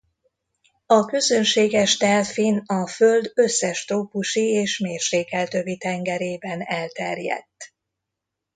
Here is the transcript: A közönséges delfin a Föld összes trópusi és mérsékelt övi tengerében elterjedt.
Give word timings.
A 0.85 1.05
közönséges 1.05 1.97
delfin 1.97 2.57
a 2.65 2.87
Föld 2.87 3.31
összes 3.35 3.85
trópusi 3.85 4.49
és 4.51 4.77
mérsékelt 4.79 5.53
övi 5.53 5.77
tengerében 5.77 6.61
elterjedt. 6.61 7.73